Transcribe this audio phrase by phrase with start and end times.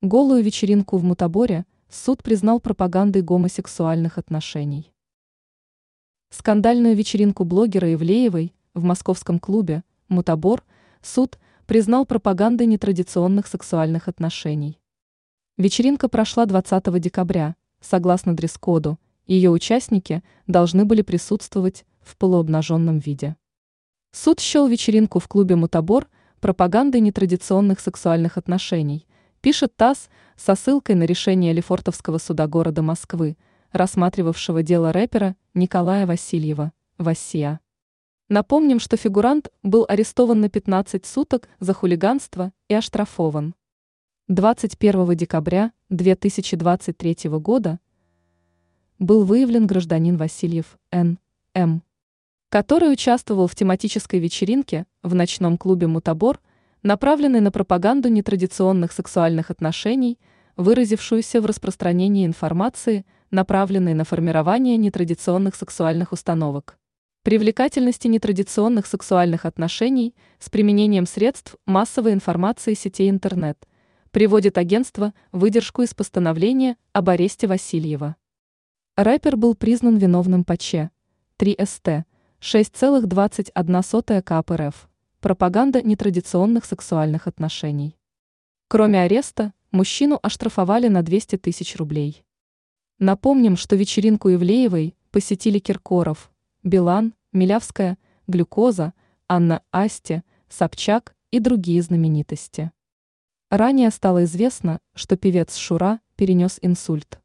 [0.00, 4.92] Голую вечеринку в Мутаборе суд признал пропагандой гомосексуальных отношений.
[6.30, 10.62] Скандальную вечеринку блогера Ивлеевой в московском клубе «Мутабор»
[11.02, 14.78] суд признал пропагандой нетрадиционных сексуальных отношений.
[15.56, 23.34] Вечеринка прошла 20 декабря, согласно дресс-коду, ее участники должны были присутствовать в полуобнаженном виде.
[24.12, 26.06] Суд счел вечеринку в клубе «Мутабор»
[26.38, 29.07] пропагандой нетрадиционных сексуальных отношений,
[29.40, 33.36] пишет ТАСС со ссылкой на решение Лефортовского суда города Москвы,
[33.72, 37.60] рассматривавшего дело рэпера Николая Васильева, Васия.
[38.28, 43.54] Напомним, что фигурант был арестован на 15 суток за хулиганство и оштрафован.
[44.28, 47.80] 21 декабря 2023 года
[48.98, 51.18] был выявлен гражданин Васильев Н.
[51.54, 51.82] М.,
[52.50, 56.40] который участвовал в тематической вечеринке в ночном клубе «Мутабор»,
[56.82, 60.18] направленной на пропаганду нетрадиционных сексуальных отношений,
[60.56, 66.78] выразившуюся в распространении информации, направленной на формирование нетрадиционных сексуальных установок.
[67.22, 73.66] Привлекательности нетрадиционных сексуальных отношений с применением средств массовой информации сетей интернет
[74.10, 78.16] приводит агентство выдержку из постановления об аресте Васильева.
[78.96, 80.90] Рэпер был признан виновным по ЧЕ
[81.36, 81.88] 3 СТ
[82.40, 84.88] 6,21 КАП РФ
[85.20, 87.96] пропаганда нетрадиционных сексуальных отношений.
[88.68, 92.24] Кроме ареста, мужчину оштрафовали на 200 тысяч рублей.
[92.98, 96.30] Напомним, что вечеринку Ивлеевой посетили Киркоров,
[96.62, 98.92] Билан, Милявская, Глюкоза,
[99.28, 102.72] Анна Асти, Собчак и другие знаменитости.
[103.50, 107.20] Ранее стало известно, что певец Шура перенес инсульт.